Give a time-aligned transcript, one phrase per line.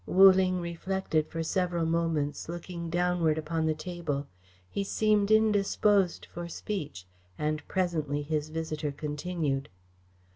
[0.07, 4.25] Wu Ling reflected for several moments, looking downward upon the table.
[4.67, 7.05] He seemed indisposed for speech,
[7.37, 9.69] and presently his visitor continued.